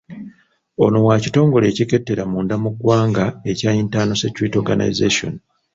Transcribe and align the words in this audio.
Ono 0.83 0.97
wa 1.07 1.15
kitongole 1.23 1.65
ekikettera 1.71 2.23
munda 2.31 2.55
mu 2.63 2.69
ggwanga 2.73 3.25
ekya 3.51 3.71
Internal 3.83 4.17
Security 4.23 4.55
Organisation. 4.63 5.33